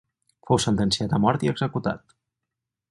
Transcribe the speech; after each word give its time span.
Fou 0.47 0.61
sentenciat 0.63 1.13
a 1.17 1.21
mort 1.27 1.47
i 1.47 1.53
executat. 1.53 2.19